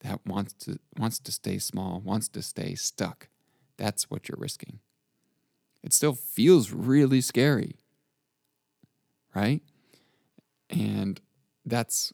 that 0.00 0.24
wants 0.26 0.52
to 0.64 0.78
wants 0.96 1.18
to 1.20 1.32
stay 1.32 1.58
small, 1.58 2.00
wants 2.00 2.28
to 2.28 2.42
stay 2.42 2.74
stuck. 2.74 3.28
That's 3.76 4.10
what 4.10 4.28
you're 4.28 4.38
risking. 4.38 4.80
It 5.82 5.92
still 5.92 6.14
feels 6.14 6.72
really 6.72 7.20
scary. 7.20 7.76
Right? 9.34 9.62
And 10.70 11.20
that's 11.64 12.12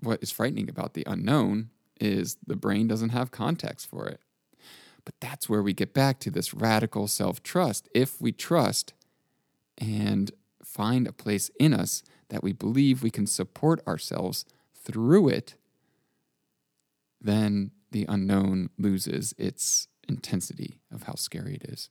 what 0.00 0.22
is 0.22 0.30
frightening 0.30 0.68
about 0.68 0.94
the 0.94 1.04
unknown 1.06 1.70
is 2.00 2.36
the 2.46 2.56
brain 2.56 2.86
doesn't 2.86 3.10
have 3.10 3.30
context 3.30 3.88
for 3.88 4.06
it. 4.06 4.20
But 5.04 5.14
that's 5.20 5.48
where 5.48 5.62
we 5.62 5.72
get 5.72 5.94
back 5.94 6.20
to 6.20 6.30
this 6.30 6.52
radical 6.52 7.08
self 7.08 7.42
trust. 7.42 7.88
If 7.94 8.20
we 8.20 8.32
trust 8.32 8.92
and 9.78 10.30
find 10.62 11.06
a 11.06 11.12
place 11.12 11.50
in 11.58 11.72
us 11.72 12.02
that 12.28 12.42
we 12.42 12.52
believe 12.52 13.02
we 13.02 13.10
can 13.10 13.26
support 13.26 13.80
ourselves 13.86 14.44
through 14.74 15.28
it, 15.28 15.54
then 17.20 17.70
the 17.90 18.06
unknown 18.08 18.70
loses 18.78 19.34
its 19.38 19.88
intensity 20.08 20.80
of 20.92 21.04
how 21.04 21.14
scary 21.14 21.54
it 21.54 21.64
is. 21.64 21.88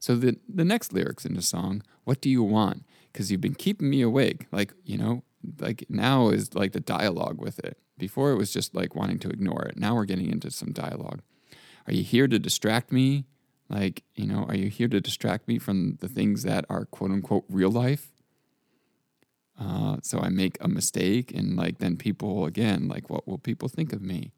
So 0.00 0.16
the 0.16 0.38
the 0.48 0.64
next 0.64 0.92
lyrics 0.92 1.24
in 1.24 1.34
the 1.34 1.42
song, 1.42 1.82
what 2.04 2.20
do 2.20 2.30
you 2.30 2.42
want? 2.42 2.84
Because 3.12 3.30
you've 3.30 3.42
been 3.42 3.54
keeping 3.54 3.90
me 3.90 4.00
awake. 4.00 4.46
Like, 4.50 4.72
you 4.82 4.96
know, 4.96 5.22
like 5.60 5.84
now 5.88 6.30
is 6.30 6.54
like 6.54 6.72
the 6.72 6.80
dialogue 6.80 7.38
with 7.38 7.58
it. 7.60 7.78
Before 7.98 8.32
it 8.32 8.36
was 8.36 8.50
just 8.50 8.74
like 8.74 8.94
wanting 8.94 9.18
to 9.20 9.28
ignore 9.28 9.62
it. 9.66 9.76
Now 9.76 9.94
we're 9.94 10.06
getting 10.06 10.30
into 10.30 10.50
some 10.50 10.72
dialogue. 10.72 11.20
Are 11.86 11.92
you 11.92 12.02
here 12.02 12.26
to 12.26 12.38
distract 12.38 12.90
me? 12.90 13.26
Like, 13.68 14.02
you 14.14 14.26
know, 14.26 14.46
are 14.48 14.56
you 14.56 14.68
here 14.68 14.88
to 14.88 15.00
distract 15.00 15.46
me 15.46 15.58
from 15.58 15.98
the 16.00 16.08
things 16.08 16.42
that 16.44 16.64
are 16.70 16.86
quote 16.86 17.10
unquote 17.10 17.44
real 17.48 17.70
life? 17.70 18.10
Uh, 19.60 19.98
so 20.02 20.18
I 20.20 20.30
make 20.30 20.56
a 20.62 20.68
mistake 20.68 21.30
and 21.34 21.56
like 21.56 21.78
then 21.78 21.98
people 21.98 22.46
again, 22.46 22.88
like 22.88 23.10
what 23.10 23.28
will 23.28 23.38
people 23.38 23.68
think 23.68 23.92
of 23.92 24.00
me? 24.00 24.32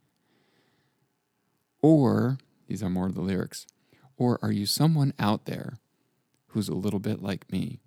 Or 1.81 2.39
these 2.67 2.83
are 2.83 2.91
more 2.91 3.07
of 3.07 3.15
the 3.15 3.21
lyrics. 3.21 3.67
Or 4.23 4.39
are 4.41 4.53
you 4.53 4.67
someone 4.67 5.15
out 5.19 5.47
there 5.47 5.81
who's 6.51 6.69
a 6.69 6.77
little 6.77 7.01
bit 7.01 7.21
like 7.21 7.51
me, 7.51 7.81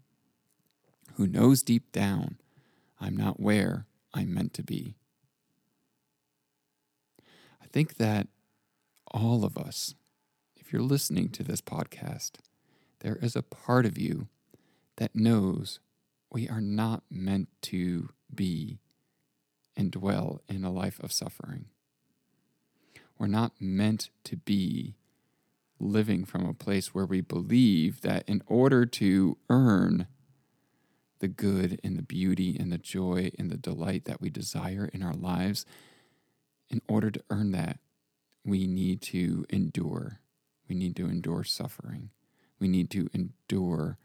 who 1.13 1.27
knows 1.27 1.63
deep 1.63 1.93
down 1.93 2.39
I'm 2.99 3.15
not 3.15 3.39
where 3.39 3.85
I'm 4.13 4.33
meant 4.33 4.53
to 4.55 4.61
be? 4.61 4.95
I 7.63 7.67
think 7.71 7.95
that 7.95 8.27
all 9.09 9.45
of 9.45 9.57
us, 9.57 9.95
if 10.57 10.73
you're 10.73 10.81
listening 10.81 11.29
to 11.29 11.43
this 11.43 11.61
podcast, 11.61 12.31
there 12.99 13.17
is 13.21 13.37
a 13.37 13.41
part 13.41 13.85
of 13.85 13.97
you 13.97 14.27
that 14.97 15.15
knows 15.15 15.79
we 16.33 16.49
are 16.49 16.59
not 16.59 17.03
meant 17.09 17.47
to 17.61 18.09
be 18.33 18.79
and 19.77 19.89
dwell 19.89 20.41
in 20.49 20.65
a 20.65 20.69
life 20.71 20.99
of 20.99 21.13
suffering. 21.13 21.67
We're 23.17 23.27
not 23.27 23.53
meant 23.57 24.09
to 24.25 24.35
be 24.35 24.95
living 25.79 26.25
from 26.25 26.45
a 26.45 26.53
place 26.53 26.93
where 26.93 27.05
we 27.05 27.21
believe 27.21 28.01
that 28.01 28.27
in 28.27 28.41
order 28.47 28.85
to 28.85 29.37
earn 29.49 30.07
the 31.19 31.27
good 31.27 31.79
and 31.83 31.97
the 31.97 32.03
beauty 32.03 32.57
and 32.59 32.71
the 32.71 32.77
joy 32.77 33.31
and 33.37 33.49
the 33.49 33.57
delight 33.57 34.05
that 34.05 34.21
we 34.21 34.29
desire 34.29 34.89
in 34.93 35.01
our 35.03 35.13
lives, 35.13 35.65
in 36.69 36.81
order 36.87 37.11
to 37.11 37.23
earn 37.29 37.51
that, 37.51 37.79
we 38.43 38.67
need 38.67 39.01
to 39.01 39.45
endure. 39.49 40.19
We 40.69 40.75
need 40.75 40.95
to 40.97 41.07
endure 41.07 41.43
suffering. 41.43 42.09
We 42.59 42.67
need 42.67 42.89
to 42.91 43.09
endure 43.13 43.97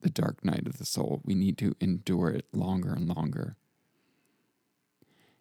the 0.00 0.10
dark 0.10 0.44
night 0.44 0.66
of 0.66 0.78
the 0.78 0.84
soul. 0.84 1.22
We 1.24 1.34
need 1.34 1.58
to 1.58 1.74
endure 1.80 2.30
it 2.30 2.46
longer 2.52 2.92
and 2.92 3.08
longer. 3.08 3.56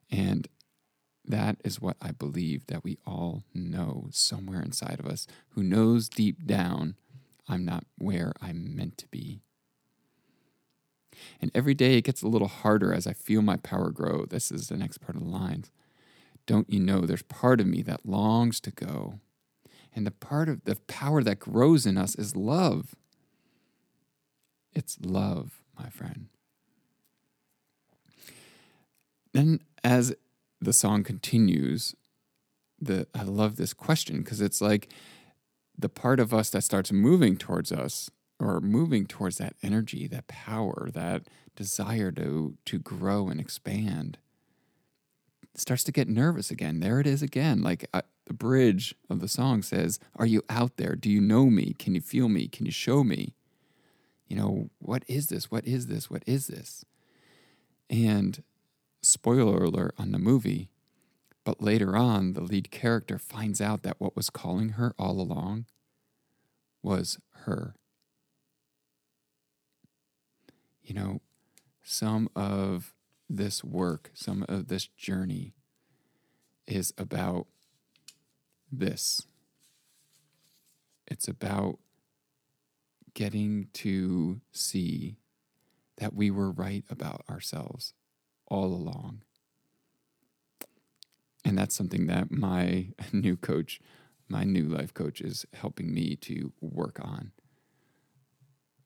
And 0.10 0.48
that 1.28 1.58
is 1.64 1.82
what 1.82 1.98
I 2.02 2.12
believe 2.12 2.68
that 2.68 2.84
we 2.84 2.98
all 3.06 3.44
know 3.54 4.08
somewhere 4.12 4.62
inside 4.62 5.00
of 5.00 5.06
us, 5.06 5.28
who 5.50 5.64
knows 5.64 6.10
deep 6.10 6.46
down, 6.46 6.96
I'm 7.48 7.66
not 7.66 7.86
where 7.98 8.34
I'm 8.42 8.76
meant 8.76 8.98
to 9.00 9.08
be. 9.08 9.42
And 11.42 11.52
every 11.54 11.74
day 11.74 11.98
it 11.98 12.04
gets 12.04 12.22
a 12.22 12.28
little 12.28 12.48
harder 12.48 12.94
as 12.94 13.08
I 13.08 13.14
feel 13.14 13.42
my 13.42 13.58
power 13.58 13.90
grow. 13.92 14.26
This 14.26 14.52
is 14.52 14.68
the 14.68 14.78
next 14.78 15.00
part 15.00 15.16
of 15.16 15.24
the 15.24 15.30
lines. 15.30 15.72
Don't 16.46 16.70
you 16.70 16.80
know 16.80 17.02
there's 17.02 17.24
part 17.24 17.60
of 17.60 17.68
me 17.68 17.82
that 17.84 18.06
longs 18.06 18.60
to 18.62 18.72
go? 18.72 19.20
And 19.96 20.06
the 20.06 20.12
part 20.12 20.50
of 20.50 20.66
the 20.66 20.76
power 20.88 21.24
that 21.24 21.40
grows 21.40 21.86
in 21.86 21.98
us 21.98 22.16
is 22.16 22.36
love. 22.36 22.96
It's 24.74 24.98
love, 25.02 25.62
my 25.80 25.90
friend. 25.90 26.28
Then, 29.32 29.62
as 29.84 30.16
the 30.66 30.74
song 30.74 31.04
continues, 31.04 31.96
the 32.80 33.08
I 33.16 33.24
love 33.24 33.56
this 33.56 33.74
question 33.74 34.18
because 34.20 34.42
it's 34.42 34.62
like 34.62 34.90
the 35.78 35.90
part 35.90 36.20
of 36.20 36.34
us 36.34 36.50
that 36.50 36.64
starts 36.64 36.92
moving 36.92 37.38
towards 37.38 37.72
us 37.72 38.10
or 38.40 38.60
moving 38.60 39.06
towards 39.06 39.38
that 39.38 39.56
energy, 39.64 40.08
that 40.08 40.28
power, 40.28 40.90
that 40.94 41.24
desire 41.56 42.12
to 42.12 42.58
to 42.66 42.80
grow 42.80 43.30
and 43.30 43.40
expand 43.40 44.18
starts 45.58 45.86
to 45.86 45.92
get 45.92 46.10
nervous 46.10 46.52
again. 46.52 46.82
There 46.82 47.00
it 47.00 47.08
is 47.08 47.22
again. 47.22 47.62
Like 47.62 47.88
uh, 47.94 48.02
the 48.26 48.34
bridge 48.34 48.96
of 49.10 49.22
the 49.22 49.28
song 49.28 49.62
says, 49.62 50.00
"Are 50.16 50.26
you 50.26 50.44
out 50.50 50.78
there? 50.78 50.96
Do 50.96 51.10
you 51.10 51.22
know 51.22 51.46
me? 51.46 51.76
Can 51.80 51.96
you 51.96 52.02
feel 52.02 52.28
me? 52.28 52.48
Can 52.48 52.66
you 52.66 52.72
show 52.72 53.04
me?" 53.04 53.36
You 54.28 54.36
know, 54.36 54.70
what 54.80 55.04
is 55.08 55.28
this? 55.28 55.52
What 55.52 55.66
is 55.66 55.88
this? 55.88 56.10
What 56.10 56.24
is 56.26 56.48
this? 56.48 56.84
And 57.90 58.44
spoiler 59.06 59.64
alert 59.64 59.94
on 59.98 60.12
the 60.12 60.20
movie, 60.20 60.70
but 61.44 61.62
later 61.62 61.96
on, 61.96 62.34
the 62.34 62.42
lead 62.42 62.72
character 62.72 63.20
finds 63.20 63.62
out 63.62 63.84
that 63.84 64.00
what 64.00 64.16
was 64.16 64.30
calling 64.30 64.70
her 64.70 64.94
all 64.98 65.22
along 65.22 65.66
was 66.82 67.20
her. 67.44 67.76
You 70.84 70.96
know, 70.96 71.22
some 71.84 72.30
of 72.36 72.94
this 73.30 73.64
work, 73.64 74.12
some 74.14 74.46
of 74.50 74.68
this 74.68 74.88
journey 74.88 75.54
is 76.68 76.94
about 76.98 77.48
this. 78.72 79.26
It's 81.08 81.28
about 81.28 81.78
getting 83.14 83.68
to 83.74 84.42
see 84.52 85.18
that 85.98 86.14
we 86.14 86.30
were 86.30 86.52
right 86.52 86.84
about 86.90 87.24
ourselves 87.30 87.94
all 88.48 88.74
along. 88.74 89.22
And 91.44 91.58
that's 91.58 91.76
something 91.76 92.08
that 92.08 92.32
my 92.32 92.90
new 93.14 93.38
coach, 93.38 93.80
my 94.28 94.44
new 94.44 94.64
life 94.64 94.94
coach, 94.94 95.22
is 95.22 95.46
helping 95.54 95.94
me 95.94 96.16
to 96.18 96.52
work 96.60 97.00
on. 97.02 97.32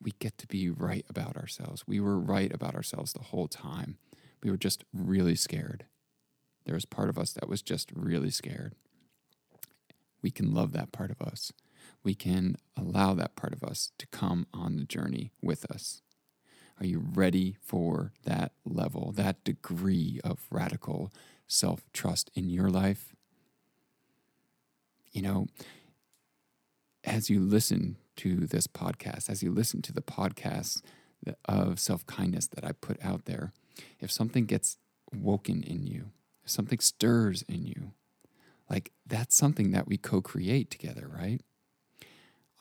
We 0.02 0.12
get 0.20 0.38
to 0.40 0.48
be 0.48 0.70
right 0.70 1.06
about 1.10 1.36
ourselves. 1.38 1.84
We 1.88 2.00
were 2.00 2.20
right 2.20 2.54
about 2.54 2.76
ourselves 2.76 3.14
the 3.14 3.24
whole 3.24 3.48
time. 3.48 3.98
We 4.44 4.50
were 4.50 4.58
just 4.58 4.84
really 4.94 5.36
scared. 5.36 5.86
There 6.66 6.76
was 6.76 6.86
part 6.86 7.10
of 7.10 7.18
us 7.18 7.34
that 7.34 7.50
was 7.50 7.62
just 7.62 7.92
really 7.94 8.30
scared. 8.30 8.76
We 10.22 10.32
can 10.32 10.54
love 10.54 10.72
that 10.74 10.92
part 10.92 11.12
of 11.12 11.22
us. 11.22 11.52
We 12.04 12.14
can 12.14 12.58
allow 12.78 13.14
that 13.16 13.36
part 13.36 13.54
of 13.54 13.64
us 13.64 13.92
to 13.98 14.08
come 14.08 14.48
on 14.54 14.78
the 14.78 14.86
journey 14.86 15.32
with 15.42 15.70
us. 15.72 16.02
Are 16.80 16.86
you 16.86 17.04
ready 17.14 17.58
for 17.62 18.14
that 18.24 18.54
level, 18.66 19.12
that 19.16 19.44
degree 19.44 20.22
of 20.24 20.48
radical 20.50 21.12
self 21.48 21.84
trust 21.92 22.32
in 22.36 22.50
your 22.50 22.70
life? 22.70 23.14
You 25.12 25.24
know, 25.24 25.48
as 27.04 27.30
you 27.30 27.42
listen 27.42 27.98
to 28.18 28.48
this 28.48 28.68
podcast, 28.68 29.30
as 29.30 29.44
you 29.44 29.52
listen 29.52 29.82
to 29.82 29.94
the 29.94 30.02
podcasts 30.02 30.82
of 31.46 31.80
self 31.80 32.06
kindness 32.06 32.48
that 32.48 32.64
I 32.64 32.72
put 32.72 33.04
out 33.04 33.26
there, 33.26 33.52
if 34.00 34.10
something 34.10 34.46
gets 34.46 34.78
woken 35.14 35.64
in 35.64 35.86
you, 35.86 36.12
if 36.44 36.50
something 36.50 36.80
stirs 36.80 37.44
in 37.50 37.66
you, 37.66 37.92
like 38.70 38.92
that's 39.06 39.36
something 39.36 39.72
that 39.72 39.88
we 39.88 39.98
co 39.98 40.22
create 40.22 40.70
together, 40.70 41.10
right? 41.14 41.42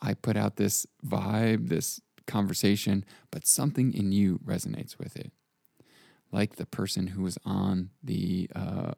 I 0.01 0.13
put 0.13 0.37
out 0.37 0.55
this 0.55 0.85
vibe, 1.05 1.69
this 1.69 2.01
conversation, 2.29 3.03
but 3.31 3.45
something 3.45 3.93
in 3.93 4.11
you 4.11 4.39
resonates 4.45 4.97
with 4.97 5.17
it. 5.17 5.31
Like 6.31 6.55
the 6.55 6.65
person 6.65 7.07
who 7.07 7.23
was 7.23 7.37
on 7.43 7.89
the, 8.03 8.49
uh, 8.55 8.91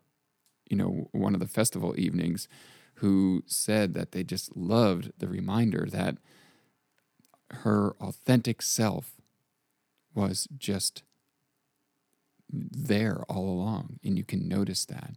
you 0.70 0.78
know, 0.78 1.10
one 1.12 1.34
of 1.34 1.40
the 1.40 1.48
festival 1.48 1.96
evenings 1.98 2.48
who 2.96 3.44
said 3.48 3.94
that 3.94 4.12
they 4.12 4.24
just 4.24 4.56
loved 4.56 5.12
the 5.18 5.28
reminder 5.28 5.88
that 5.90 6.18
her 7.52 7.96
authentic 8.00 8.62
self 8.62 9.14
was 10.14 10.48
just 10.58 11.04
there 12.50 13.24
all 13.30 13.50
along. 13.50 14.00
And 14.04 14.18
you 14.18 14.24
can 14.24 14.48
notice 14.48 14.86
that. 14.86 15.16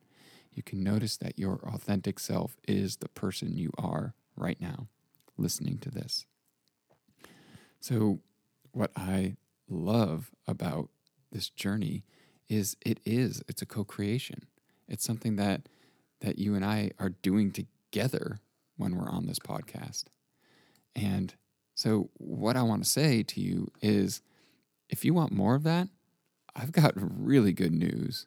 You 0.53 0.63
can 0.63 0.83
notice 0.83 1.17
that 1.17 1.39
your 1.39 1.61
authentic 1.67 2.21
self 2.21 2.57
is 2.67 2.97
the 2.97 3.09
person 3.09 3.59
you 3.59 3.73
are 3.77 4.15
right 4.37 4.61
now, 4.61 4.89
listening 5.37 5.79
to 5.79 5.91
this. 5.91 6.27
So, 7.87 8.21
what 8.73 8.93
I 8.97 9.37
love 9.69 10.31
about 10.49 10.89
this 11.31 11.51
journey 11.51 12.07
is 12.49 12.79
it 12.81 12.99
is 13.05 13.43
it's 13.47 13.61
a 13.61 13.67
co-creation. 13.67 14.47
It's 14.89 15.05
something 15.05 15.37
that 15.37 15.69
that 16.23 16.39
you 16.39 16.55
and 16.55 16.65
I 16.65 16.93
are 16.99 17.11
doing 17.11 17.53
together 17.53 18.41
when 18.79 18.97
we're 18.97 19.11
on 19.11 19.27
this 19.27 19.39
podcast. 19.39 20.05
And 20.97 21.35
so 21.75 22.09
what 22.15 22.57
I 22.57 22.63
want 22.63 22.83
to 22.83 22.89
say 22.89 23.23
to 23.23 23.39
you 23.39 23.71
is 23.83 24.23
if 24.89 25.05
you 25.05 25.13
want 25.13 25.31
more 25.31 25.55
of 25.55 25.63
that, 25.65 25.89
I've 26.57 26.73
got 26.73 26.95
really 26.97 27.53
good 27.53 27.75
news. 27.75 28.27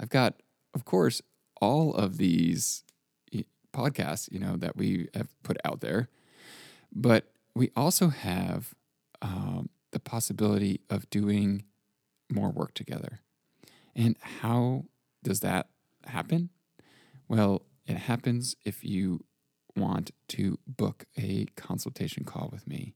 I've 0.00 0.10
got 0.10 0.42
of 0.74 0.84
course 0.84 1.22
all 1.60 1.94
of 1.94 2.16
these 2.16 2.82
eh, 3.32 3.42
podcasts, 3.72 4.28
you 4.32 4.40
know, 4.40 4.56
that 4.56 4.76
we 4.76 5.06
have 5.14 5.28
put 5.44 5.56
out 5.64 5.82
there. 5.82 6.08
But 6.92 7.30
we 7.54 7.70
also 7.76 8.08
have 8.08 8.74
um, 9.22 9.70
the 9.92 10.00
possibility 10.00 10.80
of 10.90 11.08
doing 11.10 11.64
more 12.30 12.50
work 12.50 12.74
together. 12.74 13.20
And 13.94 14.16
how 14.40 14.84
does 15.22 15.40
that 15.40 15.68
happen? 16.06 16.50
Well, 17.28 17.62
it 17.86 17.96
happens 17.96 18.54
if 18.64 18.84
you 18.84 19.24
want 19.76 20.10
to 20.28 20.58
book 20.66 21.04
a 21.16 21.46
consultation 21.56 22.24
call 22.24 22.48
with 22.52 22.66
me. 22.66 22.94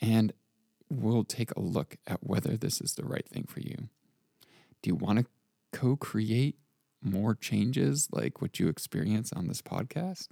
And 0.00 0.32
we'll 0.90 1.24
take 1.24 1.50
a 1.52 1.60
look 1.60 1.96
at 2.06 2.24
whether 2.26 2.56
this 2.56 2.80
is 2.80 2.94
the 2.94 3.04
right 3.04 3.28
thing 3.28 3.44
for 3.48 3.60
you. 3.60 3.88
Do 4.82 4.88
you 4.88 4.94
want 4.94 5.18
to 5.18 5.26
co 5.72 5.96
create 5.96 6.56
more 7.02 7.34
changes 7.34 8.08
like 8.10 8.40
what 8.40 8.58
you 8.58 8.68
experience 8.68 9.32
on 9.32 9.48
this 9.48 9.62
podcast? 9.62 10.28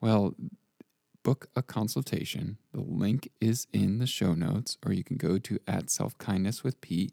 Well, 0.00 0.34
book 1.22 1.48
a 1.56 1.62
consultation. 1.62 2.58
The 2.72 2.80
link 2.80 3.30
is 3.40 3.66
in 3.72 3.98
the 3.98 4.06
show 4.06 4.34
notes, 4.34 4.78
or 4.84 4.92
you 4.92 5.04
can 5.04 5.16
go 5.16 5.38
to 5.38 5.58
at 5.66 5.90
self 5.90 6.16
kindness 6.18 6.62
with 6.64 6.80
Pete 6.80 7.12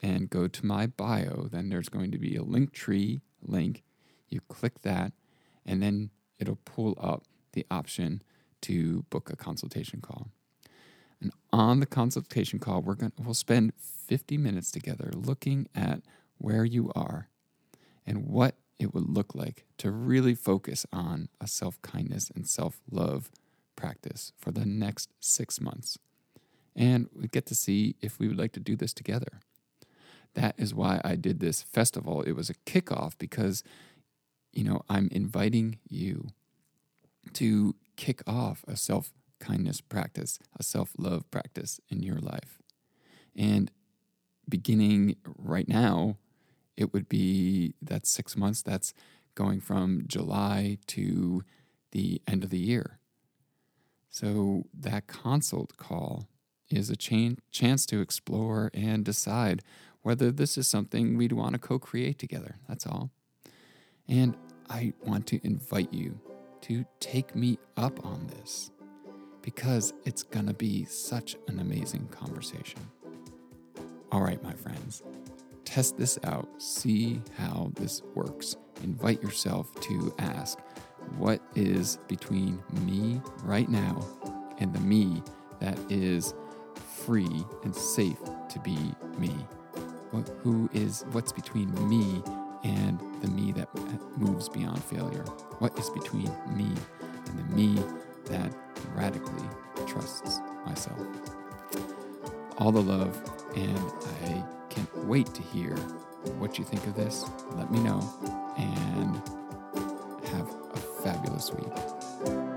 and 0.00 0.30
go 0.30 0.48
to 0.48 0.66
my 0.66 0.86
bio. 0.86 1.48
Then 1.50 1.68
there's 1.68 1.88
going 1.88 2.10
to 2.10 2.18
be 2.18 2.36
a 2.36 2.42
link 2.42 2.72
tree 2.72 3.20
link. 3.42 3.82
You 4.28 4.40
click 4.48 4.82
that, 4.82 5.12
and 5.64 5.82
then 5.82 6.10
it'll 6.38 6.58
pull 6.64 6.98
up 7.00 7.24
the 7.52 7.66
option 7.70 8.22
to 8.62 9.04
book 9.10 9.30
a 9.30 9.36
consultation 9.36 10.00
call. 10.00 10.28
And 11.20 11.32
on 11.52 11.80
the 11.80 11.86
consultation 11.86 12.58
call, 12.58 12.82
we're 12.82 12.94
going 12.94 13.12
to, 13.12 13.22
we'll 13.22 13.34
spend 13.34 13.72
50 13.78 14.36
minutes 14.36 14.70
together 14.70 15.10
looking 15.14 15.68
at 15.74 16.02
where 16.38 16.64
you 16.64 16.90
are 16.94 17.28
and 18.06 18.26
what 18.26 18.56
it 18.78 18.92
would 18.92 19.08
look 19.08 19.34
like 19.34 19.64
to 19.78 19.90
really 19.90 20.34
focus 20.34 20.84
on 20.92 21.28
a 21.40 21.46
self 21.46 21.80
kindness 21.82 22.30
and 22.34 22.46
self 22.46 22.80
love 22.90 23.30
practice 23.76 24.32
for 24.38 24.50
the 24.50 24.64
next 24.64 25.10
six 25.20 25.60
months. 25.60 25.98
And 26.76 27.08
we 27.14 27.28
get 27.28 27.46
to 27.46 27.54
see 27.54 27.96
if 28.00 28.18
we 28.18 28.28
would 28.28 28.38
like 28.38 28.52
to 28.52 28.60
do 28.60 28.76
this 28.76 28.92
together. 28.92 29.40
That 30.34 30.54
is 30.58 30.74
why 30.74 31.00
I 31.04 31.14
did 31.14 31.40
this 31.40 31.62
festival. 31.62 32.22
It 32.22 32.32
was 32.32 32.50
a 32.50 32.54
kickoff 32.66 33.12
because, 33.18 33.62
you 34.52 34.64
know, 34.64 34.82
I'm 34.88 35.08
inviting 35.12 35.78
you 35.88 36.28
to 37.34 37.76
kick 37.96 38.22
off 38.26 38.64
a 38.66 38.76
self 38.76 39.12
kindness 39.38 39.80
practice, 39.80 40.38
a 40.58 40.62
self 40.62 40.90
love 40.98 41.30
practice 41.30 41.80
in 41.88 42.02
your 42.02 42.18
life. 42.18 42.58
And 43.36 43.70
beginning 44.48 45.16
right 45.38 45.68
now, 45.68 46.16
it 46.76 46.92
would 46.92 47.08
be 47.08 47.74
that 47.80 48.06
six 48.06 48.36
months 48.36 48.62
that's 48.62 48.92
going 49.34 49.60
from 49.60 50.04
July 50.06 50.78
to 50.88 51.44
the 51.92 52.20
end 52.26 52.42
of 52.44 52.50
the 52.50 52.58
year. 52.58 52.98
So 54.14 54.62
that 54.78 55.08
consult 55.08 55.76
call 55.76 56.28
is 56.70 56.88
a 56.88 56.94
ch- 56.94 57.36
chance 57.50 57.84
to 57.86 58.00
explore 58.00 58.70
and 58.72 59.04
decide 59.04 59.60
whether 60.02 60.30
this 60.30 60.56
is 60.56 60.68
something 60.68 61.16
we'd 61.16 61.32
want 61.32 61.54
to 61.54 61.58
co 61.58 61.80
create 61.80 62.16
together. 62.16 62.58
That's 62.68 62.86
all. 62.86 63.10
And 64.06 64.36
I 64.70 64.92
want 65.04 65.26
to 65.28 65.44
invite 65.44 65.92
you 65.92 66.20
to 66.60 66.84
take 67.00 67.34
me 67.34 67.58
up 67.76 68.06
on 68.06 68.28
this 68.28 68.70
because 69.42 69.92
it's 70.04 70.22
going 70.22 70.46
to 70.46 70.54
be 70.54 70.84
such 70.84 71.34
an 71.48 71.58
amazing 71.58 72.06
conversation. 72.12 72.88
All 74.12 74.22
right, 74.22 74.40
my 74.44 74.52
friends, 74.52 75.02
test 75.64 75.98
this 75.98 76.20
out, 76.22 76.48
see 76.62 77.20
how 77.36 77.72
this 77.74 78.00
works. 78.14 78.54
Invite 78.84 79.20
yourself 79.24 79.74
to 79.80 80.14
ask, 80.20 80.60
what 81.16 81.40
is 81.54 81.98
between 82.08 82.62
me 82.82 83.20
right 83.42 83.68
now 83.68 84.06
and 84.58 84.72
the 84.74 84.80
me 84.80 85.22
that 85.60 85.78
is 85.90 86.34
free 87.04 87.44
and 87.62 87.74
safe 87.74 88.18
to 88.48 88.58
be 88.60 88.76
me? 89.18 89.34
What, 90.10 90.28
who 90.42 90.70
is 90.72 91.04
what's 91.12 91.32
between 91.32 91.72
me 91.88 92.22
and 92.62 93.00
the 93.20 93.28
me 93.28 93.52
that 93.52 93.68
moves 94.16 94.48
beyond 94.48 94.82
failure? 94.84 95.24
What 95.58 95.78
is 95.78 95.90
between 95.90 96.30
me 96.56 96.72
and 97.26 97.38
the 97.38 97.54
me 97.54 97.82
that 98.26 98.54
radically 98.94 99.48
trusts 99.86 100.40
myself? 100.64 101.00
All 102.58 102.70
the 102.70 102.82
love, 102.82 103.16
and 103.56 103.92
I 104.22 104.44
can't 104.70 105.04
wait 105.06 105.26
to 105.34 105.42
hear 105.42 105.76
what 106.38 106.58
you 106.58 106.64
think 106.64 106.86
of 106.86 106.94
this. 106.94 107.24
Let 107.52 107.70
me 107.72 107.80
know, 107.80 108.00
and 108.56 109.20
have 110.28 110.48
fabulous 111.04 111.52
week. 111.52 112.53